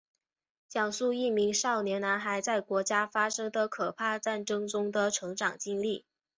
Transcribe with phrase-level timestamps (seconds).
[0.67, 6.07] 讲述一名少年男孩在国家发生的可怕战争中的成长经历。